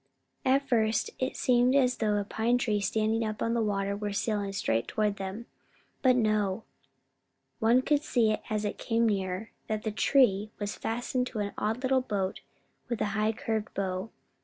[0.43, 4.13] At first it seemed as though a pine tree standing up on the water were
[4.13, 5.45] sailing straight toward them.
[6.01, 6.63] But no!
[7.59, 11.83] one could see as it came nearer that the tree was fastened into an odd
[11.83, 12.41] little boat
[12.89, 14.09] with a high curved bow.